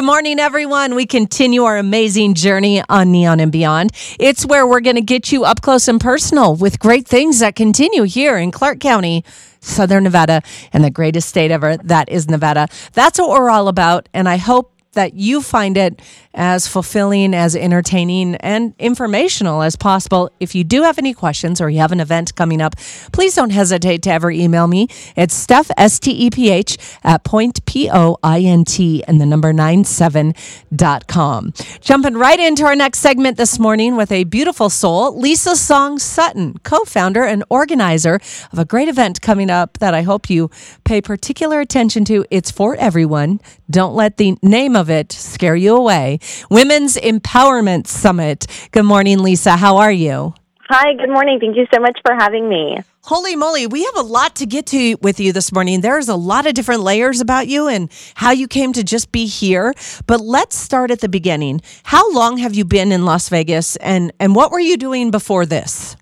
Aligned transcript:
Good 0.00 0.06
morning, 0.06 0.40
everyone. 0.40 0.94
We 0.94 1.04
continue 1.04 1.64
our 1.64 1.76
amazing 1.76 2.32
journey 2.32 2.82
on 2.88 3.12
Neon 3.12 3.38
and 3.38 3.52
Beyond. 3.52 3.90
It's 4.18 4.46
where 4.46 4.66
we're 4.66 4.80
going 4.80 4.96
to 4.96 5.02
get 5.02 5.30
you 5.30 5.44
up 5.44 5.60
close 5.60 5.88
and 5.88 6.00
personal 6.00 6.56
with 6.56 6.78
great 6.78 7.06
things 7.06 7.40
that 7.40 7.54
continue 7.54 8.04
here 8.04 8.38
in 8.38 8.50
Clark 8.50 8.80
County, 8.80 9.26
Southern 9.60 10.04
Nevada, 10.04 10.40
and 10.72 10.82
the 10.82 10.90
greatest 10.90 11.28
state 11.28 11.50
ever. 11.50 11.76
That 11.76 12.08
is 12.08 12.30
Nevada. 12.30 12.68
That's 12.94 13.18
what 13.18 13.28
we're 13.28 13.50
all 13.50 13.68
about. 13.68 14.08
And 14.14 14.26
I 14.26 14.38
hope 14.38 14.72
that 14.92 15.12
you 15.12 15.42
find 15.42 15.76
it 15.76 16.00
as 16.34 16.68
fulfilling, 16.68 17.34
as 17.34 17.56
entertaining, 17.56 18.36
and 18.36 18.74
informational 18.78 19.62
as 19.62 19.76
possible. 19.76 20.30
If 20.38 20.54
you 20.54 20.64
do 20.64 20.82
have 20.82 20.98
any 20.98 21.12
questions 21.12 21.60
or 21.60 21.68
you 21.68 21.80
have 21.80 21.92
an 21.92 22.00
event 22.00 22.34
coming 22.36 22.60
up, 22.60 22.76
please 23.12 23.34
don't 23.34 23.50
hesitate 23.50 24.02
to 24.02 24.10
ever 24.10 24.30
email 24.30 24.66
me. 24.66 24.88
It's 25.16 25.34
Steph, 25.34 25.70
S 25.76 25.98
T 25.98 26.12
E 26.12 26.30
P 26.30 26.50
H, 26.50 26.78
at 27.02 27.24
point, 27.24 27.64
P 27.66 27.90
O 27.92 28.16
I 28.22 28.40
N 28.40 28.64
T, 28.64 29.02
and 29.04 29.20
the 29.20 29.26
number 29.26 29.52
97.com. 29.52 31.52
Jumping 31.80 32.14
right 32.14 32.38
into 32.38 32.64
our 32.64 32.76
next 32.76 33.00
segment 33.00 33.36
this 33.36 33.58
morning 33.58 33.96
with 33.96 34.12
a 34.12 34.24
beautiful 34.24 34.70
soul, 34.70 35.18
Lisa 35.18 35.56
Song 35.56 35.98
Sutton, 35.98 36.58
co 36.62 36.84
founder 36.84 37.24
and 37.24 37.42
organizer 37.50 38.20
of 38.52 38.58
a 38.58 38.64
great 38.64 38.88
event 38.88 39.20
coming 39.20 39.50
up 39.50 39.78
that 39.78 39.94
I 39.94 40.02
hope 40.02 40.30
you 40.30 40.50
pay 40.84 41.00
particular 41.00 41.60
attention 41.60 42.04
to. 42.04 42.24
It's 42.30 42.52
for 42.52 42.76
everyone. 42.76 43.40
Don't 43.68 43.94
let 43.94 44.16
the 44.16 44.36
name 44.42 44.76
of 44.76 44.90
it 44.90 45.12
scare 45.12 45.56
you 45.56 45.76
away. 45.76 46.19
Women's 46.50 46.96
Empowerment 46.96 47.86
Summit. 47.86 48.46
Good 48.72 48.84
morning, 48.84 49.18
Lisa. 49.18 49.56
How 49.56 49.78
are 49.78 49.92
you? 49.92 50.34
Hi, 50.72 50.94
good 50.94 51.10
morning. 51.10 51.40
Thank 51.40 51.56
you 51.56 51.66
so 51.74 51.80
much 51.80 51.98
for 52.06 52.14
having 52.14 52.48
me. 52.48 52.78
Holy 53.02 53.34
moly, 53.34 53.66
we 53.66 53.82
have 53.84 53.96
a 53.96 54.02
lot 54.02 54.36
to 54.36 54.46
get 54.46 54.66
to 54.66 54.94
with 55.02 55.18
you 55.18 55.32
this 55.32 55.50
morning. 55.52 55.80
There's 55.80 56.08
a 56.08 56.14
lot 56.14 56.46
of 56.46 56.54
different 56.54 56.82
layers 56.82 57.20
about 57.20 57.48
you 57.48 57.66
and 57.66 57.90
how 58.14 58.30
you 58.30 58.46
came 58.46 58.72
to 58.74 58.84
just 58.84 59.10
be 59.10 59.26
here. 59.26 59.74
But 60.06 60.20
let's 60.20 60.54
start 60.54 60.92
at 60.92 61.00
the 61.00 61.08
beginning. 61.08 61.60
How 61.82 62.12
long 62.12 62.36
have 62.36 62.54
you 62.54 62.64
been 62.64 62.92
in 62.92 63.04
Las 63.04 63.28
Vegas 63.30 63.74
and, 63.76 64.12
and 64.20 64.36
what 64.36 64.52
were 64.52 64.60
you 64.60 64.76
doing 64.76 65.10
before 65.10 65.44
this? 65.44 65.96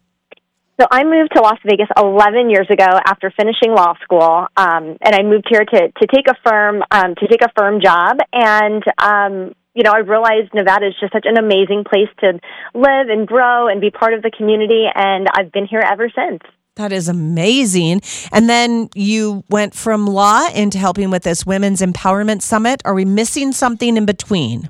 So 0.78 0.86
I 0.90 1.02
moved 1.02 1.30
to 1.34 1.40
Las 1.40 1.58
Vegas 1.64 1.88
11 1.96 2.50
years 2.50 2.68
ago 2.70 2.86
after 2.86 3.32
finishing 3.36 3.72
law 3.72 3.94
school, 4.02 4.46
um, 4.56 4.96
and 5.00 5.12
I 5.14 5.22
moved 5.22 5.46
here 5.50 5.64
to 5.64 5.88
to 5.90 6.06
take 6.06 6.28
a 6.28 6.36
firm 6.46 6.84
um, 6.92 7.16
to 7.16 7.26
take 7.26 7.42
a 7.42 7.50
firm 7.58 7.80
job. 7.80 8.18
And 8.32 8.84
um, 9.02 9.54
you 9.78 9.84
know, 9.84 9.92
I 9.92 9.98
realized 9.98 10.52
Nevada 10.52 10.88
is 10.88 10.94
just 10.98 11.12
such 11.12 11.24
an 11.24 11.38
amazing 11.38 11.84
place 11.88 12.08
to 12.18 12.40
live 12.74 13.08
and 13.08 13.28
grow 13.28 13.68
and 13.68 13.80
be 13.80 13.92
part 13.92 14.12
of 14.12 14.22
the 14.22 14.30
community, 14.36 14.86
and 14.92 15.28
I've 15.32 15.52
been 15.52 15.66
here 15.66 15.80
ever 15.80 16.10
since. 16.12 16.42
That 16.74 16.90
is 16.90 17.08
amazing. 17.08 18.00
And 18.32 18.50
then 18.50 18.88
you 18.96 19.44
went 19.48 19.76
from 19.76 20.06
law 20.06 20.48
into 20.52 20.78
helping 20.78 21.10
with 21.10 21.22
this 21.22 21.46
Women's 21.46 21.80
Empowerment 21.80 22.42
Summit. 22.42 22.82
Are 22.84 22.94
we 22.94 23.04
missing 23.04 23.52
something 23.52 23.96
in 23.96 24.04
between? 24.04 24.68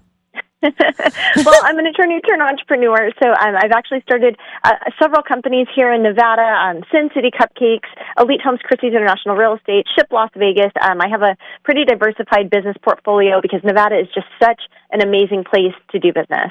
well, 0.62 1.60
I'm 1.62 1.78
an 1.78 1.86
attorney 1.86 2.20
turned 2.20 2.42
entrepreneur, 2.42 3.10
so 3.22 3.28
um, 3.30 3.54
I've 3.56 3.70
actually 3.70 4.00
started 4.02 4.36
uh, 4.64 4.74
several 5.00 5.22
companies 5.22 5.68
here 5.74 5.92
in 5.92 6.02
Nevada: 6.02 6.42
um, 6.42 6.82
Sin 6.90 7.10
City 7.14 7.30
Cupcakes, 7.30 7.88
Elite 8.18 8.40
Homes, 8.42 8.58
Christie's 8.64 8.92
International 8.92 9.36
Real 9.36 9.54
Estate, 9.54 9.86
Ship 9.94 10.06
Las 10.10 10.30
Vegas. 10.36 10.72
Um, 10.82 11.00
I 11.00 11.08
have 11.08 11.22
a 11.22 11.36
pretty 11.62 11.84
diversified 11.84 12.50
business 12.50 12.76
portfolio 12.82 13.40
because 13.40 13.60
Nevada 13.62 14.00
is 14.00 14.08
just 14.12 14.26
such 14.42 14.60
an 14.90 15.00
amazing 15.00 15.44
place 15.44 15.74
to 15.92 16.00
do 16.00 16.12
business. 16.12 16.50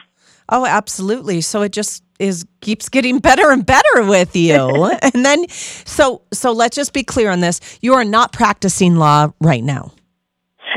Oh, 0.49 0.65
absolutely. 0.65 1.41
So 1.41 1.61
it 1.61 1.73
just 1.73 2.03
is 2.19 2.45
keeps 2.61 2.89
getting 2.89 3.19
better 3.19 3.51
and 3.51 3.65
better 3.65 4.03
with 4.03 4.35
you. 4.35 4.85
and 5.01 5.25
then 5.25 5.47
so 5.49 6.21
so 6.31 6.51
let's 6.53 6.75
just 6.75 6.93
be 6.93 7.03
clear 7.03 7.29
on 7.29 7.41
this. 7.41 7.59
You 7.81 7.93
are 7.95 8.05
not 8.05 8.31
practicing 8.31 8.95
law 8.95 9.33
right 9.41 9.63
now. 9.63 9.91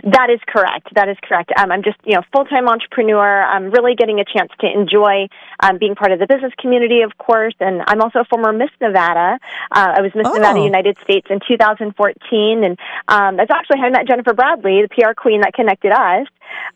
That 0.05 0.31
is 0.31 0.41
correct. 0.47 0.89
That 0.95 1.09
is 1.09 1.17
correct. 1.23 1.53
Um, 1.59 1.71
I'm 1.71 1.83
just, 1.83 1.99
you 2.05 2.15
know, 2.15 2.23
full 2.33 2.45
time 2.45 2.69
entrepreneur. 2.69 3.43
I'm 3.43 3.71
really 3.71 3.95
getting 3.95 4.21
a 4.21 4.25
chance 4.25 4.51
to 4.61 4.67
enjoy 4.71 5.29
um, 5.61 5.79
being 5.79 5.95
part 5.95 6.13
of 6.13 6.19
the 6.19 6.27
business 6.27 6.53
community, 6.59 7.03
of 7.03 7.19
course. 7.19 7.55
And 7.61 7.83
I'm 7.87 8.01
also 8.01 8.21
a 8.21 8.25
former 8.25 8.53
Miss 8.53 8.71
Nevada. 8.81 9.39
Uh, 9.71 9.95
I 9.97 10.01
was 10.01 10.13
Miss 10.15 10.27
oh. 10.27 10.33
Nevada 10.33 10.61
United 10.61 10.97
States 11.03 11.27
in 11.31 11.41
2014, 11.47 12.65
and 12.65 12.79
um, 13.09 13.37
that's 13.37 13.51
actually 13.51 13.79
how 13.79 13.87
I 13.87 13.91
met 13.91 14.07
Jennifer 14.09 14.33
Bradley, 14.33 14.83
the 14.83 14.89
PR 14.89 15.13
queen 15.15 15.43
that 15.43 15.53
connected 15.53 15.93
us. 15.93 16.27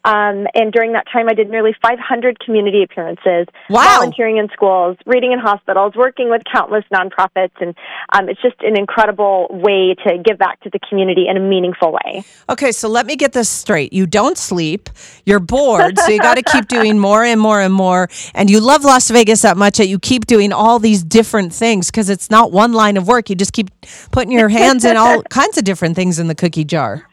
Um, 0.05 0.47
and 0.55 0.73
during 0.73 0.93
that 0.93 1.07
time, 1.11 1.29
I 1.29 1.35
did 1.35 1.51
nearly 1.51 1.75
500 1.81 2.39
community 2.41 2.83
appearances, 2.83 3.47
wow. 3.71 3.99
volunteering 3.99 4.37
in 4.37 4.49
schools, 4.53 4.97
reading 5.07 5.33
in 5.33 5.39
hospitals, 5.39 5.95
working 5.95 6.29
with 6.29 6.43
countless 6.51 6.85
nonprofits, 6.93 7.53
and 7.61 7.75
um, 8.13 8.29
it's 8.29 8.41
just 8.43 8.57
an 8.61 8.77
incredible 8.79 9.47
way 9.51 9.95
to 10.07 10.19
give 10.23 10.39
back 10.39 10.61
to 10.61 10.71
the 10.71 10.79
community 10.89 11.27
in 11.29 11.37
a 11.37 11.41
meaningful 11.41 11.93
way. 11.93 12.25
Okay, 12.51 12.73
so 12.73 12.89
let 12.89 13.07
me 13.07 13.17
get 13.17 13.33
this 13.33 13.49
straight. 13.49 13.93
You 13.93 14.07
don't 14.07 14.37
sleep, 14.37 14.91
you're 15.25 15.41
bored, 15.41 15.99
so 15.99 16.09
you 16.09 16.19
got 16.19 16.37
to 16.37 16.43
keep 16.43 16.69
doing 16.69 16.99
more 16.99 17.25
and 17.25 17.41
more 17.41 17.61
and 17.61 17.73
more, 17.73 18.09
and 18.35 18.51
you 18.51 18.61
love 18.61 18.85
Las 18.85 19.11
Vegas 19.11 19.43
that 19.43 19.57
much 19.57 19.79
that 19.79 19.89
you 19.89 19.99
keep 19.99 20.27
doing 20.27 20.53
all 20.53 20.79
these 20.79 21.03
different 21.03 21.53
things 21.53 21.91
because 21.91 22.11
it's 22.11 22.31
not 22.31 22.53
one 22.53 22.73
line 22.73 22.97
of 22.97 23.09
work. 23.09 23.31
You 23.31 23.37
just 23.37 23.53
keep 23.53 23.71
putting 24.11 24.33
your 24.33 24.49
hands 24.49 24.85
in 24.85 24.97
all 24.97 25.23
kinds 25.31 25.57
of 25.57 25.65
different 25.65 25.97
things 25.97 26.19
in 26.19 26.27
the 26.27 26.35
cookie 26.35 26.65
jar. 26.65 27.09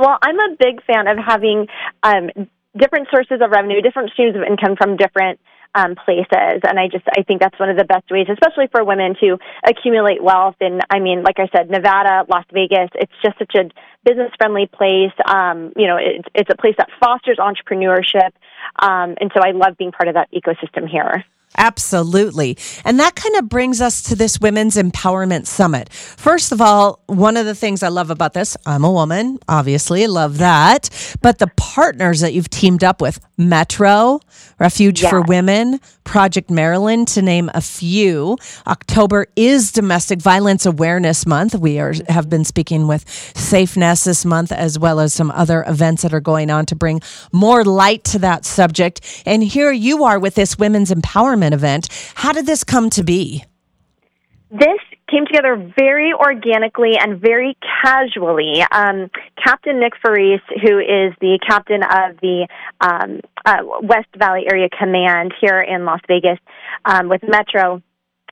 Well, 0.00 0.16
I'm 0.22 0.40
a 0.40 0.56
big 0.58 0.82
fan 0.86 1.08
of 1.08 1.18
having 1.18 1.66
um, 2.02 2.30
different 2.74 3.08
sources 3.12 3.44
of 3.44 3.50
revenue, 3.50 3.82
different 3.82 4.10
streams 4.12 4.34
of 4.34 4.40
income 4.40 4.74
from 4.74 4.96
different 4.96 5.38
um, 5.74 5.94
places. 5.94 6.64
And 6.64 6.80
I 6.80 6.88
just, 6.88 7.04
I 7.18 7.22
think 7.22 7.42
that's 7.42 7.58
one 7.60 7.68
of 7.68 7.76
the 7.76 7.84
best 7.84 8.10
ways, 8.10 8.26
especially 8.32 8.68
for 8.72 8.82
women 8.82 9.14
to 9.20 9.36
accumulate 9.62 10.24
wealth. 10.24 10.56
And 10.62 10.80
I 10.88 11.00
mean, 11.00 11.22
like 11.22 11.38
I 11.38 11.50
said, 11.54 11.68
Nevada, 11.68 12.24
Las 12.30 12.46
Vegas, 12.50 12.88
it's 12.94 13.12
just 13.22 13.38
such 13.38 13.54
a 13.56 13.68
business 14.02 14.32
friendly 14.38 14.70
place. 14.72 15.12
Um, 15.26 15.74
you 15.76 15.86
know, 15.86 15.98
it's, 16.00 16.28
it's 16.34 16.48
a 16.50 16.56
place 16.56 16.76
that 16.78 16.88
fosters 16.98 17.36
entrepreneurship. 17.36 18.32
Um, 18.80 19.16
and 19.20 19.30
so 19.34 19.42
I 19.44 19.50
love 19.50 19.76
being 19.76 19.92
part 19.92 20.08
of 20.08 20.14
that 20.14 20.32
ecosystem 20.32 20.88
here. 20.88 21.26
Absolutely. 21.56 22.56
And 22.84 23.00
that 23.00 23.16
kind 23.16 23.34
of 23.36 23.48
brings 23.48 23.80
us 23.80 24.02
to 24.04 24.14
this 24.14 24.40
Women's 24.40 24.76
Empowerment 24.76 25.46
Summit. 25.46 25.92
First 25.92 26.52
of 26.52 26.60
all, 26.60 27.02
one 27.06 27.36
of 27.36 27.44
the 27.44 27.56
things 27.56 27.82
I 27.82 27.88
love 27.88 28.10
about 28.10 28.34
this, 28.34 28.56
I'm 28.66 28.84
a 28.84 28.90
woman, 28.90 29.38
obviously, 29.48 30.06
love 30.06 30.38
that. 30.38 30.88
But 31.22 31.38
the 31.38 31.48
partners 31.56 32.20
that 32.20 32.34
you've 32.34 32.50
teamed 32.50 32.84
up 32.84 33.00
with, 33.00 33.18
Metro, 33.36 34.20
Refuge 34.58 35.02
yes. 35.02 35.10
for 35.10 35.22
Women, 35.22 35.80
Project 36.04 36.50
Maryland, 36.50 37.08
to 37.08 37.22
name 37.22 37.50
a 37.54 37.60
few. 37.60 38.36
October 38.66 39.26
is 39.34 39.72
Domestic 39.72 40.20
Violence 40.20 40.66
Awareness 40.66 41.26
Month. 41.26 41.54
We 41.54 41.78
are 41.78 41.94
have 42.08 42.28
been 42.28 42.44
speaking 42.44 42.86
with 42.86 43.04
SafeNest 43.06 44.04
this 44.04 44.24
month, 44.24 44.52
as 44.52 44.78
well 44.78 45.00
as 45.00 45.14
some 45.14 45.30
other 45.30 45.64
events 45.66 46.02
that 46.02 46.12
are 46.12 46.20
going 46.20 46.50
on 46.50 46.66
to 46.66 46.76
bring 46.76 47.00
more 47.32 47.64
light 47.64 48.04
to 48.04 48.18
that 48.20 48.44
subject. 48.44 49.22
And 49.24 49.42
here 49.42 49.72
you 49.72 50.04
are 50.04 50.18
with 50.18 50.34
this 50.34 50.58
Women's 50.58 50.90
Empowerment 50.90 51.39
event. 51.42 51.88
How 52.14 52.32
did 52.32 52.46
this 52.46 52.64
come 52.64 52.90
to 52.90 53.02
be? 53.02 53.44
This 54.50 54.80
came 55.08 55.26
together 55.26 55.56
very 55.78 56.12
organically 56.12 56.96
and 56.98 57.20
very 57.20 57.56
casually. 57.82 58.62
Um, 58.72 59.10
captain 59.42 59.78
Nick 59.80 59.92
Faris, 60.02 60.40
who 60.62 60.78
is 60.78 61.14
the 61.20 61.38
captain 61.46 61.82
of 61.82 62.16
the 62.20 62.48
um, 62.80 63.20
uh, 63.44 63.58
West 63.82 64.08
Valley 64.16 64.44
Area 64.50 64.68
Command 64.76 65.32
here 65.40 65.60
in 65.60 65.84
Las 65.84 66.00
Vegas 66.08 66.38
um, 66.84 67.08
with 67.08 67.22
Metro, 67.22 67.82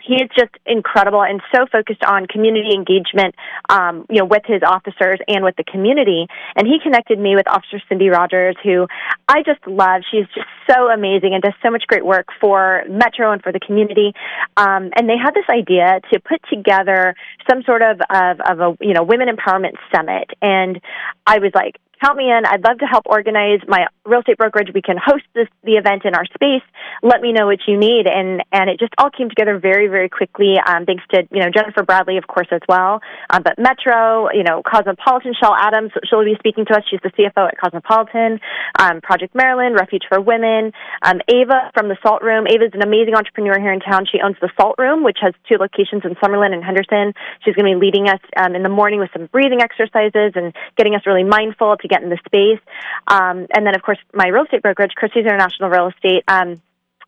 he 0.09 0.15
is 0.25 0.31
just 0.37 0.57
incredible 0.65 1.23
and 1.23 1.43
so 1.55 1.67
focused 1.71 2.03
on 2.03 2.27
community 2.27 2.75
engagement, 2.75 3.35
um, 3.69 4.07
you 4.09 4.19
know, 4.19 4.25
with 4.25 4.43
his 4.47 4.63
officers 4.67 5.21
and 5.29 5.45
with 5.45 5.57
the 5.57 5.65
community. 5.65 6.27
And 6.57 6.67
he 6.67 6.79
connected 6.83 7.19
me 7.19 7.37
with 7.37 7.47
Officer 7.47 7.81
Cindy 7.89 8.09
Rogers, 8.09 8.57
who 8.65 8.87
I 9.29 9.43
just 9.43 9.61
love. 9.67 10.03
She's 10.11 10.27
just 10.35 10.49
so 10.69 10.89
amazing 10.89 11.35
and 11.35 11.43
does 11.43 11.53
so 11.63 11.71
much 11.71 11.85
great 11.87 12.05
work 12.05 12.29
for 12.41 12.85
Metro 12.89 13.33
and 13.33 13.43
for 13.43 13.53
the 13.53 13.61
community. 13.61 14.15
Um, 14.57 14.91
and 14.97 15.09
they 15.09 15.19
had 15.23 15.35
this 15.35 15.47
idea 15.51 16.01
to 16.13 16.21
put 16.21 16.41
together 16.49 17.15
some 17.49 17.63
sort 17.65 17.83
of, 17.83 18.01
of, 18.09 18.41
of 18.41 18.61
a, 18.61 18.77
you 18.81 18.95
know, 18.95 19.03
women 19.03 19.29
empowerment 19.29 19.77
summit. 19.95 20.31
And 20.41 20.81
I 21.27 21.39
was 21.39 21.53
like, 21.55 21.77
count 22.03 22.17
me 22.17 22.31
in. 22.31 22.45
I'd 22.47 22.65
love 22.65 22.79
to 22.79 22.87
help 22.87 23.05
organize 23.07 23.61
my 23.67 23.87
real 24.05 24.21
estate 24.21 24.39
brokerage. 24.39 24.69
We 24.75 24.83
can 24.83 24.97
host 24.97 25.25
this 25.35 25.49
the 25.65 25.75
event 25.75 26.05
in 26.05 26.15
our 26.15 26.25
space. 26.27 26.65
Let 27.03 27.21
me 27.21 27.33
know 27.33 27.47
what 27.47 27.61
you 27.67 27.79
need, 27.79 28.07
and 28.07 28.43
and 28.53 28.71
it 28.71 28.79
just 28.79 28.93
all 28.99 29.11
came 29.11 29.29
together 29.29 29.59
very 29.59 29.89
very 29.89 30.09
quickly. 30.09 30.57
Um, 30.65 30.87
thanks 30.87 31.05
to 31.13 31.27
you 31.31 31.41
know 31.41 31.51
Jennifer 31.51 31.83
Bradley, 31.83 32.17
of 32.17 32.27
course, 32.27 32.49
as 32.51 32.63
well. 32.69 33.01
Um, 33.31 33.43
but 33.43 33.59
Metro, 33.59 34.31
you 34.33 34.45
know 34.45 34.63
Cosmopolitan, 34.63 35.35
Shell 35.39 35.55
Adams, 35.55 35.93
she'll 36.09 36.25
be 36.25 36.37
speaking 36.39 36.65
to 36.67 36.75
us. 36.75 36.83
She's 36.91 37.01
the 37.03 37.11
CFO 37.11 37.49
at 37.49 37.59
Cosmopolitan. 37.59 38.41
Um, 38.79 39.01
Project 39.01 39.35
Maryland, 39.35 39.75
Refuge 39.75 40.05
for 40.09 40.21
Women. 40.21 40.73
Um, 41.03 41.21
Ava 41.29 41.71
from 41.75 41.89
the 41.89 41.97
Salt 42.03 42.23
Room. 42.23 42.47
Ava 42.47 42.67
is 42.67 42.75
an 42.75 42.83
amazing 42.83 43.15
entrepreneur 43.15 43.59
here 43.59 43.73
in 43.73 43.81
town. 43.81 44.07
She 44.11 44.21
owns 44.23 44.37
the 44.41 44.51
Salt 44.61 44.77
Room, 44.79 45.05
which 45.05 45.19
has 45.21 45.35
two 45.49 45.57
locations 45.57 46.05
in 46.05 46.15
Summerlin 46.17 46.53
and 46.53 46.65
Henderson. 46.65 47.13
She's 47.45 47.55
going 47.55 47.73
to 47.73 47.79
be 47.79 47.87
leading 47.87 48.09
us 48.09 48.21
um, 48.37 48.55
in 48.55 48.63
the 48.63 48.69
morning 48.69 49.01
with 49.01 49.11
some 49.13 49.27
breathing 49.27 49.61
exercises 49.61 50.33
and 50.35 50.55
getting 50.77 50.95
us 50.95 51.03
really 51.07 51.25
mindful 51.25 51.77
to 51.77 51.88
get 51.89 52.03
in 52.03 52.11
the 52.11 52.19
space. 52.27 52.61
Um, 53.07 53.47
and 53.53 53.67
then, 53.67 53.75
of 53.75 53.83
course, 53.83 53.99
my 54.15 54.29
real 54.29 54.45
estate 54.45 54.63
brokerage, 54.63 54.93
Christie's 54.95 55.25
International 55.25 55.71
Real 55.71 55.89
Estate. 55.89 56.25
Um, 56.29 56.61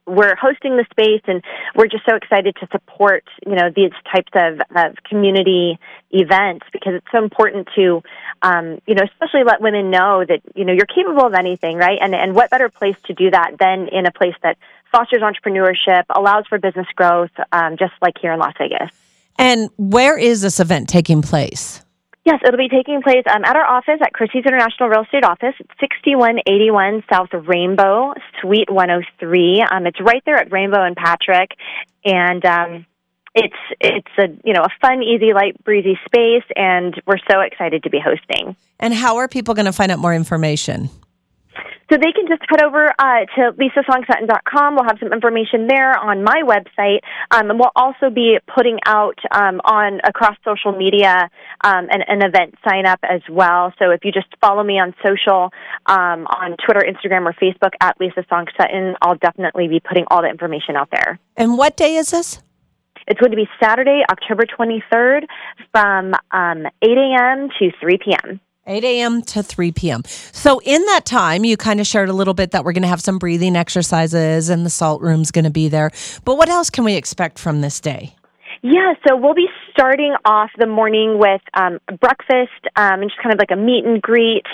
we're 0.06 0.34
hosting 0.34 0.76
the 0.76 0.84
space 0.90 1.22
and 1.26 1.42
we're 1.74 1.86
just 1.86 2.04
so 2.04 2.16
excited 2.16 2.56
to 2.56 2.66
support 2.72 3.24
you 3.46 3.54
know 3.54 3.70
these 3.74 3.92
types 4.12 4.32
of, 4.34 4.60
of 4.74 4.96
community 5.04 5.78
events 6.10 6.66
because 6.72 6.94
it's 6.94 7.06
so 7.12 7.22
important 7.22 7.68
to 7.74 8.02
um, 8.42 8.80
you 8.86 8.94
know 8.94 9.02
especially 9.04 9.44
let 9.44 9.60
women 9.60 9.90
know 9.90 10.24
that 10.26 10.40
you 10.54 10.64
know 10.64 10.72
you're 10.72 10.86
capable 10.86 11.26
of 11.26 11.34
anything 11.34 11.76
right 11.76 11.98
and 12.00 12.14
and 12.14 12.34
what 12.34 12.50
better 12.50 12.68
place 12.68 12.96
to 13.04 13.14
do 13.14 13.30
that 13.30 13.52
than 13.58 13.88
in 13.88 14.06
a 14.06 14.10
place 14.10 14.34
that 14.42 14.56
fosters 14.90 15.22
entrepreneurship 15.22 16.04
allows 16.10 16.46
for 16.48 16.58
business 16.58 16.88
growth 16.96 17.30
um, 17.52 17.76
just 17.76 17.92
like 18.02 18.14
here 18.20 18.32
in 18.32 18.38
las 18.38 18.54
vegas 18.58 18.90
and 19.38 19.70
where 19.76 20.18
is 20.18 20.42
this 20.42 20.60
event 20.60 20.88
taking 20.88 21.22
place 21.22 21.82
Yes, 22.30 22.42
it'll 22.46 22.58
be 22.58 22.68
taking 22.68 23.02
place 23.02 23.24
um, 23.28 23.44
at 23.44 23.56
our 23.56 23.66
office 23.66 23.98
at 24.00 24.12
Christie's 24.12 24.46
International 24.46 24.88
Real 24.88 25.02
Estate 25.02 25.24
Office, 25.24 25.54
6181 25.80 27.02
South 27.12 27.30
Rainbow, 27.32 28.14
Suite 28.40 28.70
103. 28.70 29.64
Um, 29.68 29.84
it's 29.84 30.00
right 30.00 30.22
there 30.24 30.36
at 30.36 30.52
Rainbow 30.52 30.80
and 30.80 30.94
Patrick, 30.94 31.50
and 32.04 32.44
um, 32.44 32.86
it's 33.34 33.56
it's 33.80 34.14
a 34.16 34.28
you 34.44 34.52
know 34.52 34.62
a 34.62 34.68
fun, 34.80 35.02
easy, 35.02 35.32
light, 35.32 35.56
breezy 35.64 35.98
space, 36.06 36.44
and 36.54 36.94
we're 37.04 37.18
so 37.28 37.40
excited 37.40 37.82
to 37.82 37.90
be 37.90 37.98
hosting. 37.98 38.54
And 38.78 38.94
how 38.94 39.16
are 39.16 39.26
people 39.26 39.54
going 39.54 39.66
to 39.66 39.72
find 39.72 39.90
out 39.90 39.98
more 39.98 40.14
information? 40.14 40.88
So 41.90 41.98
they 41.98 42.12
can 42.12 42.28
just 42.28 42.42
head 42.48 42.62
over 42.62 42.86
uh, 42.86 43.26
to 43.34 43.50
lisasongSutton.com. 43.58 44.76
We'll 44.76 44.84
have 44.84 44.98
some 45.00 45.12
information 45.12 45.66
there 45.66 45.98
on 45.98 46.22
my 46.22 46.42
website, 46.44 47.00
um, 47.32 47.50
and 47.50 47.58
we'll 47.58 47.72
also 47.74 48.10
be 48.10 48.38
putting 48.54 48.78
out 48.86 49.18
um, 49.32 49.60
on 49.64 50.00
across 50.04 50.36
social 50.44 50.70
media 50.70 51.28
um, 51.64 51.88
an, 51.90 52.02
an, 52.06 52.22
event 52.22 52.54
sign 52.66 52.86
up 52.86 53.00
as 53.02 53.22
well. 53.28 53.72
So 53.80 53.90
if 53.90 54.04
you 54.04 54.12
just 54.12 54.28
follow 54.40 54.62
me 54.62 54.74
on 54.74 54.94
social, 55.04 55.50
um, 55.86 56.26
on 56.30 56.56
Twitter, 56.64 56.86
Instagram, 56.86 57.26
or 57.26 57.32
Facebook 57.32 57.72
at 57.80 57.98
Lisa 57.98 58.24
Song 58.28 58.46
Sutton, 58.56 58.94
I'll 59.02 59.16
definitely 59.16 59.66
be 59.66 59.80
putting 59.80 60.04
all 60.12 60.22
the 60.22 60.28
information 60.28 60.76
out 60.76 60.90
there. 60.92 61.18
And 61.36 61.58
what 61.58 61.76
day 61.76 61.96
is 61.96 62.12
this? 62.12 62.40
It's 63.08 63.18
going 63.18 63.32
to 63.32 63.36
be 63.36 63.48
Saturday, 63.60 64.02
October 64.08 64.44
23rd 64.44 65.22
from 65.72 66.14
um, 66.30 66.66
8 66.82 66.88
a.m. 66.88 67.48
to 67.58 67.70
3 67.80 67.98
p.m. 68.04 68.40
8 68.70 68.84
a.m. 68.84 69.22
to 69.22 69.42
3 69.42 69.72
p.m. 69.72 70.02
So, 70.06 70.60
in 70.64 70.84
that 70.86 71.04
time, 71.04 71.44
you 71.44 71.56
kind 71.56 71.80
of 71.80 71.86
shared 71.86 72.08
a 72.08 72.12
little 72.12 72.34
bit 72.34 72.52
that 72.52 72.64
we're 72.64 72.72
going 72.72 72.82
to 72.82 72.88
have 72.88 73.00
some 73.00 73.18
breathing 73.18 73.56
exercises 73.56 74.48
and 74.48 74.64
the 74.64 74.70
salt 74.70 75.02
room's 75.02 75.30
going 75.30 75.44
to 75.44 75.50
be 75.50 75.68
there. 75.68 75.90
But 76.24 76.36
what 76.36 76.48
else 76.48 76.70
can 76.70 76.84
we 76.84 76.94
expect 76.94 77.38
from 77.38 77.60
this 77.60 77.80
day? 77.80 78.14
Yeah, 78.62 78.92
so 79.08 79.16
we'll 79.16 79.34
be 79.34 79.48
starting 79.72 80.14
off 80.26 80.50
the 80.58 80.66
morning 80.66 81.18
with 81.18 81.40
um, 81.54 81.78
breakfast 81.98 82.60
um, 82.76 83.00
and 83.00 83.10
just 83.10 83.16
kind 83.22 83.32
of 83.32 83.38
like 83.38 83.50
a 83.50 83.56
meet 83.56 83.86
and 83.86 84.02
greet. 84.02 84.44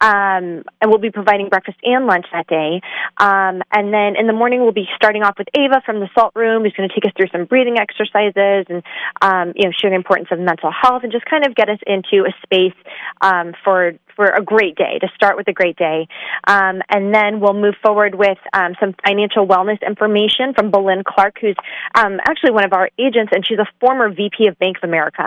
Um, 0.00 0.66
and 0.80 0.86
we'll 0.90 0.98
be 0.98 1.12
providing 1.12 1.48
breakfast 1.48 1.78
and 1.84 2.06
lunch 2.06 2.26
that 2.32 2.48
day. 2.48 2.80
Um, 3.18 3.62
and 3.70 3.94
then 3.94 4.16
in 4.18 4.26
the 4.26 4.32
morning, 4.32 4.62
we'll 4.62 4.72
be 4.72 4.88
starting 4.96 5.22
off 5.22 5.36
with 5.38 5.46
Ava 5.54 5.80
from 5.86 6.00
the 6.00 6.08
Salt 6.12 6.34
Room, 6.34 6.64
who's 6.64 6.72
going 6.72 6.88
to 6.88 6.94
take 6.94 7.06
us 7.06 7.12
through 7.16 7.28
some 7.30 7.44
breathing 7.44 7.78
exercises 7.78 8.66
and 8.68 8.82
um, 9.22 9.52
you 9.54 9.66
know 9.66 9.72
share 9.72 9.90
the 9.90 9.96
importance 9.96 10.28
of 10.32 10.40
mental 10.40 10.72
health 10.72 11.04
and 11.04 11.12
just 11.12 11.24
kind 11.26 11.46
of 11.46 11.54
get 11.54 11.68
us 11.68 11.78
into 11.86 12.26
a 12.26 12.34
space 12.42 12.74
um, 13.20 13.54
for 13.62 13.92
for 14.22 14.30
a 14.30 14.42
great 14.42 14.76
day, 14.76 15.00
to 15.00 15.08
start 15.16 15.36
with 15.36 15.48
a 15.48 15.52
great 15.52 15.76
day. 15.76 16.06
Um, 16.46 16.80
and 16.88 17.12
then 17.12 17.40
we'll 17.40 17.54
move 17.54 17.74
forward 17.82 18.14
with 18.14 18.38
um, 18.52 18.74
some 18.78 18.94
financial 19.04 19.48
wellness 19.48 19.78
information 19.84 20.54
from 20.54 20.70
Belinda 20.70 21.02
Clark, 21.04 21.38
who's 21.40 21.56
um, 21.96 22.20
actually 22.28 22.52
one 22.52 22.64
of 22.64 22.72
our 22.72 22.88
agents, 23.00 23.32
and 23.34 23.44
she's 23.44 23.58
a 23.58 23.66
former 23.80 24.08
VP 24.10 24.46
of 24.46 24.56
Bank 24.60 24.76
of 24.80 24.88
America. 24.88 25.24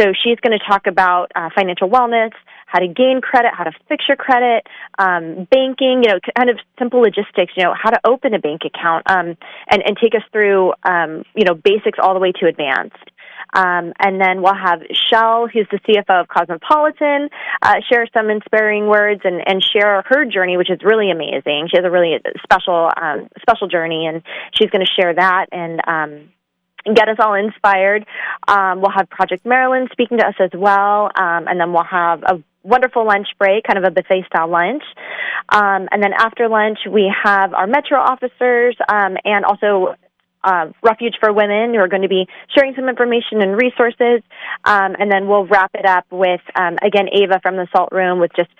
So 0.00 0.12
she's 0.24 0.40
going 0.40 0.58
to 0.58 0.64
talk 0.66 0.86
about 0.86 1.30
uh, 1.36 1.50
financial 1.54 1.90
wellness, 1.90 2.30
how 2.64 2.78
to 2.78 2.88
gain 2.88 3.20
credit, 3.20 3.50
how 3.52 3.64
to 3.64 3.72
fix 3.88 4.04
your 4.08 4.16
credit, 4.16 4.66
um, 4.98 5.46
banking, 5.50 6.02
you 6.02 6.08
know, 6.08 6.20
kind 6.38 6.48
of 6.48 6.58
simple 6.78 7.00
logistics, 7.00 7.52
you 7.56 7.64
know, 7.64 7.74
how 7.76 7.90
to 7.90 8.00
open 8.06 8.32
a 8.32 8.38
bank 8.38 8.62
account, 8.64 9.10
um, 9.10 9.36
and, 9.70 9.82
and 9.84 9.98
take 10.00 10.14
us 10.14 10.22
through, 10.32 10.72
um, 10.84 11.24
you 11.34 11.44
know, 11.44 11.54
basics 11.54 11.98
all 12.00 12.14
the 12.14 12.20
way 12.20 12.32
to 12.32 12.46
advanced. 12.46 12.96
Um, 13.52 13.92
and 13.98 14.20
then 14.20 14.42
we'll 14.42 14.54
have 14.54 14.80
Shell, 15.10 15.48
who's 15.52 15.66
the 15.70 15.78
CFO 15.80 16.22
of 16.22 16.28
Cosmopolitan, 16.28 17.28
uh, 17.62 17.76
share 17.90 18.06
some 18.14 18.30
inspiring 18.30 18.86
words 18.86 19.22
and, 19.24 19.42
and 19.46 19.62
share 19.62 20.02
her 20.06 20.24
journey, 20.24 20.56
which 20.56 20.70
is 20.70 20.78
really 20.82 21.10
amazing. 21.10 21.68
She 21.70 21.76
has 21.76 21.84
a 21.84 21.90
really 21.90 22.18
special 22.42 22.90
um, 23.00 23.28
special 23.40 23.68
journey, 23.68 24.06
and 24.06 24.22
she's 24.54 24.70
going 24.70 24.84
to 24.84 24.92
share 25.00 25.14
that 25.14 25.46
and. 25.52 25.80
Um, 25.86 26.28
get 26.94 27.10
us 27.10 27.16
all 27.20 27.34
inspired. 27.34 28.06
Um, 28.48 28.80
we'll 28.80 28.90
have 28.96 29.10
Project 29.10 29.44
Marilyn 29.44 29.88
speaking 29.92 30.16
to 30.16 30.26
us 30.26 30.34
as 30.40 30.48
well, 30.54 31.10
um, 31.14 31.46
and 31.46 31.60
then 31.60 31.74
we'll 31.74 31.84
have 31.84 32.22
a 32.22 32.42
wonderful 32.62 33.06
lunch 33.06 33.28
break, 33.38 33.64
kind 33.64 33.78
of 33.78 33.84
a 33.84 33.90
buffet 33.90 34.24
style 34.26 34.48
lunch. 34.48 34.82
Um, 35.50 35.88
and 35.90 36.02
then 36.02 36.12
after 36.16 36.48
lunch, 36.48 36.78
we 36.90 37.12
have 37.24 37.54
our 37.54 37.66
Metro 37.66 37.98
officers 37.98 38.76
um, 38.88 39.16
and 39.24 39.44
also 39.44 39.94
uh, 40.42 40.66
Refuge 40.82 41.16
for 41.20 41.32
Women, 41.32 41.74
who 41.74 41.80
are 41.80 41.88
going 41.88 42.02
to 42.02 42.08
be 42.08 42.26
sharing 42.54 42.74
some 42.74 42.88
information 42.88 43.42
and 43.42 43.56
resources. 43.56 44.22
Um, 44.64 44.96
and 44.98 45.10
then 45.10 45.28
we'll 45.28 45.46
wrap 45.46 45.70
it 45.74 45.86
up 45.86 46.06
with, 46.10 46.40
um, 46.54 46.76
again, 46.82 47.08
Ava 47.12 47.40
from 47.42 47.56
the 47.56 47.68
Salt 47.72 47.90
Room 47.92 48.20
with 48.20 48.32
just 48.36 48.50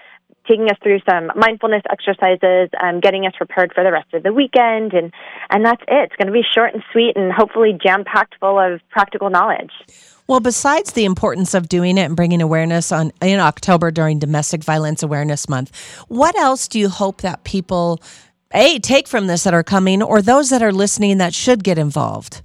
taking 0.49 0.69
us 0.69 0.77
through 0.83 0.99
some 1.09 1.31
mindfulness 1.37 1.83
exercises, 1.91 2.71
um, 2.83 3.01
getting 3.01 3.27
us 3.27 3.33
prepared 3.37 3.73
for 3.75 3.85
the 3.85 3.93
rest 3.93 4.13
of 4.15 4.23
the 4.23 4.33
weekend, 4.33 4.93
and 4.93 5.13
and 5.51 5.65
that's 5.65 5.83
it. 5.83 6.11
It's 6.11 6.17
going 6.17 6.27
to 6.27 6.33
be 6.33 6.43
short 6.55 6.75
and 6.75 6.83
sweet, 6.93 7.17
and 7.17 7.33
hopefully 7.33 7.79
jam 7.81 8.05
packed 8.05 8.35
full 8.41 8.59
of 8.59 8.81
practical 8.91 9.31
knowledge. 9.31 9.73
Well, 10.27 10.41
besides 10.41 10.93
the 10.93 11.05
importance 11.05 11.55
of 11.55 11.69
doing 11.69 11.99
it 11.99 12.03
and 12.03 12.17
bringing 12.17 12.41
awareness 12.41 12.93
on 12.93 13.13
in 13.21 13.41
October 13.41 13.91
during 13.91 14.19
Domestic 14.19 14.63
Violence 14.63 15.03
Awareness 15.03 15.49
Month, 15.49 15.77
what 16.09 16.37
else 16.37 16.69
do 16.69 16.79
you 16.79 16.89
hope 16.89 17.23
that 17.23 17.45
people 17.45 18.01
a 18.53 18.79
take 18.79 19.09
from 19.09 19.27
this 19.27 19.45
that 19.45 19.55
are 19.55 19.63
coming 19.63 20.03
or 20.03 20.23
those 20.23 20.51
that 20.51 20.63
are 20.63 20.73
listening 20.73 21.19
that 21.19 21.35
should 21.35 21.65
get 21.65 21.79
involved? 21.79 22.43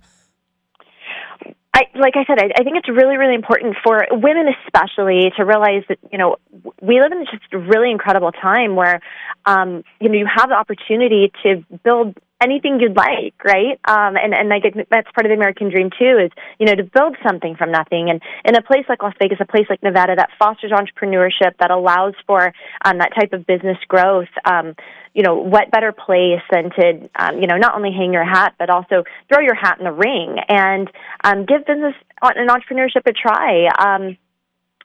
I, 1.76 1.88
like 1.94 2.16
I 2.16 2.24
said, 2.24 2.40
I, 2.40 2.52
I 2.58 2.64
think 2.64 2.78
it's 2.78 2.88
really, 2.88 3.18
really 3.18 3.36
important 3.36 3.76
for 3.84 4.08
women, 4.10 4.48
especially, 4.66 5.30
to 5.36 5.44
realize 5.44 5.84
that 5.90 5.98
you 6.10 6.18
know 6.18 6.38
we 6.82 7.02
live 7.02 7.12
in 7.12 7.26
just 7.26 7.52
a 7.52 7.58
really 7.58 7.92
incredible 7.92 8.32
time 8.32 8.76
where 8.76 9.02
um, 9.46 9.84
you 10.00 10.08
know 10.08 10.16
you 10.16 10.26
have 10.26 10.48
the 10.48 10.56
opportunity 10.56 11.34
to 11.44 11.66
build 11.84 12.18
anything 12.46 12.80
you'd 12.80 12.96
like, 12.96 13.34
right? 13.44 13.80
Um, 13.86 14.16
and 14.16 14.34
and 14.34 14.54
I 14.54 14.60
think 14.60 14.76
that's 14.76 15.10
part 15.12 15.26
of 15.26 15.30
the 15.30 15.36
American 15.36 15.70
dream 15.70 15.90
too, 15.90 16.20
is 16.26 16.32
you 16.60 16.66
know 16.68 16.76
to 16.76 16.84
build 16.84 17.18
something 17.26 17.56
from 17.56 17.72
nothing. 17.72 18.10
And 18.10 18.22
in 18.46 18.56
a 18.56 18.62
place 18.62 18.86
like 18.88 19.02
Las 19.02 19.14
Vegas, 19.20 19.40
a 19.42 19.46
place 19.46 19.66
like 19.70 19.82
Nevada 19.82 20.16
that 20.16 20.30
fosters 20.38 20.72
entrepreneurship, 20.72 21.58
that 21.60 21.72
allows 21.72 22.14
for 22.28 22.54
um, 22.86 23.00
that 23.00 23.12
type 23.20 23.34
of 23.34 23.46
business 23.46 23.78
growth. 23.88 24.30
Um, 24.46 24.76
you 25.14 25.24
know, 25.24 25.36
what 25.36 25.72
better 25.72 25.94
place 25.94 26.44
than 26.52 26.70
to 26.72 27.10
um, 27.16 27.42
you 27.42 27.48
know 27.48 27.58
not 27.58 27.76
only 27.76 27.92
hang 27.92 28.14
your 28.14 28.26
hat, 28.26 28.54
but 28.60 28.70
also 28.70 29.04
throw 29.28 29.42
your 29.42 29.56
hat 29.56 29.80
in 29.80 29.86
the 29.86 29.92
ring 29.92 30.38
and 30.48 30.90
um, 31.24 31.46
give 31.46 31.66
business 31.66 31.96
and 32.22 32.50
entrepreneurship 32.50 33.06
a 33.06 33.14
try. 33.14 33.68
Um, 33.80 34.18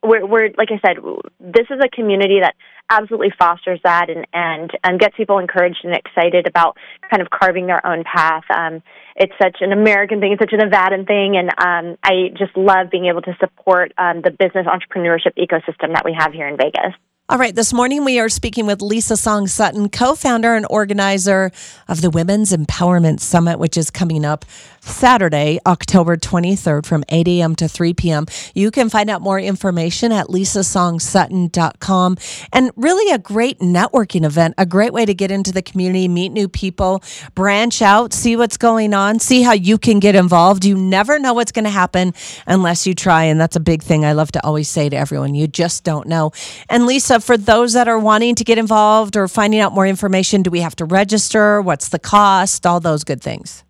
we're, 0.02 0.24
we're 0.24 0.50
like 0.56 0.70
I 0.70 0.80
said, 0.86 0.96
this 1.38 1.66
is 1.70 1.78
a 1.84 1.88
community 1.88 2.40
that 2.40 2.54
absolutely 2.90 3.32
fosters 3.38 3.80
that 3.84 4.10
and 4.10 4.26
and 4.32 4.70
and 4.84 5.00
gets 5.00 5.16
people 5.16 5.38
encouraged 5.38 5.78
and 5.84 5.94
excited 5.94 6.46
about 6.46 6.76
kind 7.08 7.22
of 7.22 7.30
carving 7.30 7.66
their 7.66 7.84
own 7.86 8.04
path. 8.04 8.44
Um, 8.54 8.82
it's 9.16 9.32
such 9.40 9.58
an 9.60 9.72
American 9.72 10.20
thing, 10.20 10.32
it's 10.32 10.40
such 10.40 10.52
a 10.52 10.62
Nevadan 10.62 11.06
thing, 11.06 11.36
and 11.36 11.50
um, 11.58 11.96
I 12.02 12.30
just 12.36 12.56
love 12.56 12.90
being 12.90 13.06
able 13.06 13.22
to 13.22 13.36
support 13.38 13.92
um, 13.96 14.22
the 14.22 14.30
business 14.30 14.66
entrepreneurship 14.66 15.36
ecosystem 15.38 15.94
that 15.94 16.04
we 16.04 16.14
have 16.18 16.32
here 16.32 16.48
in 16.48 16.56
Vegas. 16.56 16.94
All 17.30 17.38
right, 17.38 17.54
this 17.54 17.72
morning 17.72 18.04
we 18.04 18.18
are 18.18 18.28
speaking 18.28 18.66
with 18.66 18.82
Lisa 18.82 19.16
Song 19.16 19.46
Sutton, 19.46 19.88
co 19.88 20.16
founder 20.16 20.56
and 20.56 20.66
organizer 20.68 21.52
of 21.86 22.00
the 22.00 22.10
Women's 22.10 22.50
Empowerment 22.50 23.20
Summit, 23.20 23.60
which 23.60 23.76
is 23.76 23.88
coming 23.88 24.24
up 24.24 24.44
Saturday, 24.80 25.60
October 25.64 26.16
23rd 26.16 26.84
from 26.84 27.04
8 27.08 27.28
a.m. 27.28 27.54
to 27.56 27.68
3 27.68 27.94
p.m. 27.94 28.26
You 28.54 28.72
can 28.72 28.88
find 28.88 29.08
out 29.10 29.22
more 29.22 29.38
information 29.38 30.10
at 30.10 30.26
lisasongSutton.com. 30.26 32.16
And 32.52 32.72
really 32.76 33.14
a 33.14 33.18
great 33.18 33.60
networking 33.60 34.24
event, 34.24 34.54
a 34.58 34.66
great 34.66 34.92
way 34.92 35.06
to 35.06 35.14
get 35.14 35.30
into 35.30 35.52
the 35.52 35.62
community, 35.62 36.08
meet 36.08 36.30
new 36.30 36.48
people, 36.48 37.04
branch 37.36 37.80
out, 37.80 38.12
see 38.12 38.34
what's 38.34 38.56
going 38.56 38.92
on, 38.92 39.20
see 39.20 39.42
how 39.42 39.52
you 39.52 39.78
can 39.78 40.00
get 40.00 40.16
involved. 40.16 40.64
You 40.64 40.76
never 40.76 41.20
know 41.20 41.34
what's 41.34 41.52
going 41.52 41.66
to 41.66 41.70
happen 41.70 42.12
unless 42.46 42.86
you 42.86 42.94
try. 42.94 43.24
And 43.24 43.40
that's 43.40 43.56
a 43.56 43.60
big 43.60 43.82
thing 43.84 44.04
I 44.04 44.14
love 44.14 44.32
to 44.32 44.44
always 44.44 44.68
say 44.68 44.88
to 44.88 44.96
everyone. 44.96 45.36
You 45.36 45.46
just 45.46 45.84
don't 45.84 46.08
know. 46.08 46.32
And 46.68 46.86
Lisa, 46.86 47.19
for 47.20 47.36
those 47.36 47.72
that 47.74 47.88
are 47.88 47.98
wanting 47.98 48.34
to 48.36 48.44
get 48.44 48.58
involved 48.58 49.16
or 49.16 49.28
finding 49.28 49.60
out 49.60 49.72
more 49.72 49.86
information, 49.86 50.42
do 50.42 50.50
we 50.50 50.60
have 50.60 50.76
to 50.76 50.84
register? 50.84 51.62
What's 51.62 51.88
the 51.88 51.98
cost? 51.98 52.66
All 52.66 52.80
those 52.80 53.04
good 53.04 53.22
things. 53.22 53.64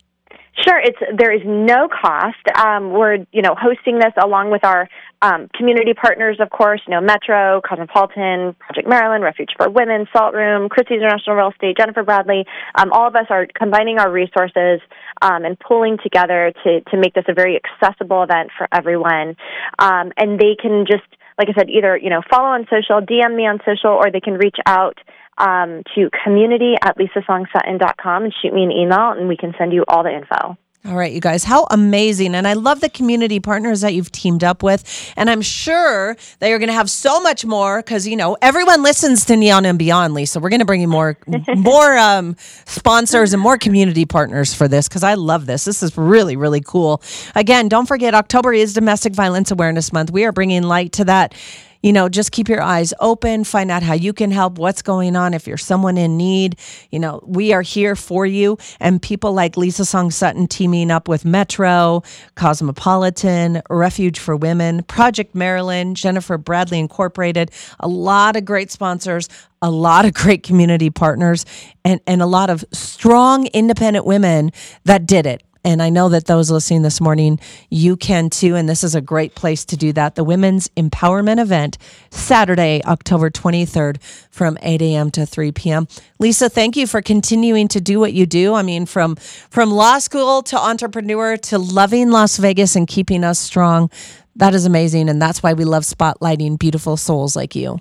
Sure, 0.65 0.79
it's 0.79 0.99
there 1.17 1.33
is 1.33 1.41
no 1.47 1.89
cost. 1.89 2.37
Um, 2.55 2.91
we're 2.91 3.25
you 3.33 3.41
know 3.41 3.55
hosting 3.59 3.99
this 3.99 4.13
along 4.23 4.51
with 4.51 4.63
our 4.65 4.89
um, 5.23 5.49
community 5.55 5.95
partners, 5.95 6.37
of 6.39 6.51
course. 6.51 6.83
You 6.87 6.95
know 6.95 7.01
Metro, 7.01 7.63
Cosmopolitan, 7.67 8.55
Project 8.59 8.87
Maryland, 8.87 9.25
Refuge 9.25 9.51
for 9.57 9.71
Women, 9.71 10.07
Salt 10.13 10.35
Room, 10.35 10.69
Christie's 10.69 10.99
International 10.99 11.37
Real 11.37 11.51
Estate, 11.51 11.79
Jennifer 11.79 12.03
Bradley. 12.03 12.45
Um, 12.75 12.93
all 12.93 13.09
of 13.09 13.17
us 13.17 13.27
are 13.31 13.47
combining 13.55 13.99
our 13.99 14.11
resources 14.11 14.81
um, 15.23 15.45
and 15.45 15.59
pulling 15.59 15.97
together 16.03 16.53
to 16.65 16.81
to 16.83 16.97
make 16.99 17.15
this 17.15 17.25
a 17.29 17.33
very 17.33 17.59
accessible 17.59 18.23
event 18.23 18.51
for 18.59 18.69
everyone. 18.71 19.37
Um, 19.79 20.13
and 20.19 20.39
they 20.39 20.57
can 20.61 20.85
just 20.87 21.09
like 21.41 21.49
I 21.49 21.59
said, 21.59 21.71
either 21.71 21.97
you 21.97 22.11
know 22.11 22.21
follow 22.31 22.51
on 22.51 22.67
social, 22.69 23.01
DM 23.01 23.35
me 23.35 23.47
on 23.47 23.61
social, 23.65 23.93
or 23.93 24.11
they 24.13 24.21
can 24.21 24.35
reach 24.35 24.59
out 24.67 24.99
um, 25.39 25.83
to 25.95 26.11
community 26.23 26.75
at 26.83 26.99
lisasongsutton.com 26.99 28.25
and 28.25 28.35
shoot 28.43 28.53
me 28.53 28.63
an 28.63 28.71
email, 28.71 29.13
and 29.13 29.27
we 29.27 29.39
can 29.39 29.55
send 29.57 29.73
you 29.73 29.85
all 29.89 30.03
the 30.03 30.15
info. 30.15 30.59
All 30.87 30.97
right, 30.97 31.13
you 31.13 31.21
guys, 31.21 31.45
how 31.45 31.67
amazing. 31.71 32.35
And 32.35 32.49
I 32.49 32.55
love 32.55 32.81
the 32.81 32.89
community 32.89 33.39
partners 33.39 33.83
that 33.83 33.93
you've 33.93 34.11
teamed 34.11 34.43
up 34.43 34.63
with. 34.63 35.13
And 35.15 35.29
I'm 35.29 35.43
sure 35.43 36.17
that 36.39 36.49
you're 36.49 36.59
going 36.59 36.71
to 36.71 36.75
have 36.75 36.91
so 36.91 37.21
much 37.21 37.45
more 37.45 37.81
because, 37.81 38.09
you 38.09 38.17
know, 38.17 38.39
everyone 38.41 38.83
listens 38.83 39.27
to 39.27 39.37
Neon 39.37 39.67
and 39.67 39.79
Beyond, 39.79 40.15
Lisa. 40.15 40.41
We're 40.41 40.49
going 40.49 40.61
to 40.61 40.67
bring 40.67 40.81
you 40.81 40.89
more, 40.89 41.19
more 41.57 41.99
um, 41.99 42.35
sponsors 42.65 43.35
and 43.35 43.43
more 43.43 43.59
community 43.59 44.07
partners 44.07 44.55
for 44.55 44.69
this 44.69 44.89
because 44.89 45.03
I 45.03 45.15
love 45.15 45.45
this. 45.45 45.67
This 45.67 45.83
is 45.83 45.99
really, 45.99 46.37
really 46.37 46.63
cool. 46.63 47.03
Again, 47.35 47.69
don't 47.69 47.87
forget, 47.87 48.15
October 48.15 48.55
is 48.55 48.73
Domestic 48.73 49.13
Violence 49.13 49.51
Awareness 49.51 49.93
Month. 49.93 50.11
We 50.11 50.25
are 50.25 50.33
bringing 50.33 50.63
light 50.63 50.93
to 50.93 51.05
that 51.05 51.35
you 51.83 51.93
know, 51.93 52.09
just 52.09 52.33
keep 52.33 52.49
your 52.49 52.63
eyes 52.63 52.93
open, 53.01 53.45
find 53.45 53.71
out 53.71 53.83
how 53.83 53.95
you 53.95 54.13
can 54.13 54.31
help, 54.31 54.59
what's 54.59 54.83
going 54.83 55.17
on. 55.17 55.35
If 55.35 55.47
you're 55.47 55.57
someone 55.57 55.97
in 55.97 56.17
need, 56.17 56.57
you 56.91 56.99
know, 56.99 57.23
we 57.27 57.53
are 57.53 57.63
here 57.63 57.97
for 57.97 58.27
you. 58.27 58.59
And 58.79 59.01
people 59.01 59.33
like 59.33 59.57
Lisa 59.57 59.85
Song 59.85 60.11
Sutton 60.11 60.47
teaming 60.47 60.91
up 60.91 61.09
with 61.09 61.25
Metro, 61.25 62.03
Cosmopolitan, 62.35 63.63
Refuge 63.71 64.19
for 64.19 64.37
Women, 64.37 64.83
Project 64.83 65.35
Maryland, 65.35 65.97
Jennifer 65.97 66.39
Bradley 66.39 66.79
Incorporated, 66.79 67.51
a 67.79 67.89
lot 67.89 68.37
of 68.37 68.45
great 68.45 68.71
sponsors, 68.71 69.29
a 69.63 69.71
lot 69.71 70.05
of 70.05 70.15
great 70.15 70.43
community 70.43 70.91
partners, 70.91 71.45
and, 71.85 72.01
and 72.07 72.23
a 72.23 72.27
lot 72.27 72.51
of 72.51 72.65
strong, 72.73 73.47
independent 73.49 74.07
women 74.07 74.51
that 74.85 75.07
did 75.07 75.27
it 75.27 75.43
and 75.63 75.83
I 75.83 75.91
know 75.91 76.09
that 76.09 76.25
those 76.25 76.51
listening 76.51 76.83
this 76.83 77.01
morning, 77.01 77.39
you 77.69 77.97
can 77.97 78.31
too. 78.31 78.57
And 78.57 78.69
this 78.69 78.83
is 78.83 78.95
a 78.95 79.01
great 79.01 79.35
place 79.35 79.65
to 79.67 79.77
do 79.77 79.93
that. 79.93 80.15
The 80.15 80.25
Women's 80.25 80.69
Empowerment 80.69 81.39
Event, 81.39 81.77
Saturday, 82.11 82.81
October 82.85 83.31
23rd 83.31 84.03
from 84.31 84.57
8 84.63 84.81
a.m. 84.81 85.11
to 85.11 85.27
3 85.27 85.53
p.m. 85.53 85.87
Lisa, 86.19 86.49
thank 86.49 86.77
you 86.77 86.87
for 86.87 87.03
continuing 87.03 87.69
to 87.69 87.81
do 87.81 88.01
what 88.01 88.15
you 88.15 88.25
do. 88.25 88.55
I 88.55 88.63
mean, 88.63 88.87
from, 88.87 89.17
from 89.17 89.71
law 89.71 89.99
school 89.99 90.43
to 90.45 90.59
entrepreneur 90.59 91.37
to 91.37 91.59
loving 91.59 92.11
Las 92.11 92.39
Vegas 92.39 92.75
and 92.75 92.89
keeping 92.89 93.23
us 93.23 93.39
strong. 93.39 93.91
That 94.37 94.55
is 94.55 94.65
amazing. 94.65 95.11
And 95.11 95.21
that's 95.21 95.43
why 95.43 95.53
we 95.53 95.65
love 95.65 95.83
spotlighting 95.83 96.59
beautiful 96.59 96.97
souls 96.97 97.37
like 97.37 97.55
you. 97.55 97.81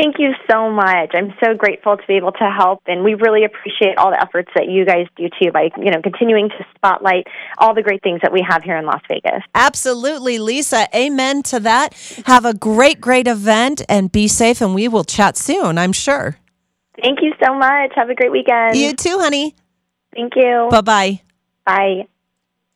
Thank 0.00 0.16
you 0.18 0.32
so 0.50 0.70
much. 0.70 1.10
I'm 1.12 1.34
so 1.44 1.52
grateful 1.54 1.98
to 1.98 2.02
be 2.08 2.14
able 2.14 2.32
to 2.32 2.50
help, 2.50 2.80
and 2.86 3.04
we 3.04 3.12
really 3.14 3.44
appreciate 3.44 3.98
all 3.98 4.10
the 4.10 4.18
efforts 4.18 4.50
that 4.54 4.66
you 4.66 4.86
guys 4.86 5.06
do 5.14 5.28
too 5.40 5.52
by 5.52 5.68
you 5.76 5.90
know 5.90 6.00
continuing 6.00 6.48
to 6.48 6.64
spotlight 6.74 7.26
all 7.58 7.74
the 7.74 7.82
great 7.82 8.02
things 8.02 8.20
that 8.22 8.32
we 8.32 8.42
have 8.48 8.62
here 8.62 8.78
in 8.78 8.86
Las 8.86 9.02
Vegas. 9.08 9.42
Absolutely, 9.54 10.38
Lisa. 10.38 10.88
Amen 10.96 11.42
to 11.44 11.60
that. 11.60 11.92
Have 12.24 12.46
a 12.46 12.54
great, 12.54 13.02
great 13.02 13.26
event, 13.26 13.82
and 13.90 14.10
be 14.10 14.26
safe. 14.26 14.62
And 14.62 14.74
we 14.74 14.88
will 14.88 15.04
chat 15.04 15.36
soon. 15.36 15.76
I'm 15.76 15.92
sure. 15.92 16.38
Thank 17.02 17.18
you 17.20 17.34
so 17.44 17.54
much. 17.54 17.92
Have 17.94 18.08
a 18.08 18.14
great 18.14 18.32
weekend. 18.32 18.76
You 18.76 18.94
too, 18.94 19.18
honey. 19.18 19.54
Thank 20.14 20.32
you. 20.34 20.68
Bye-bye. 20.70 21.20
Bye. 21.66 22.06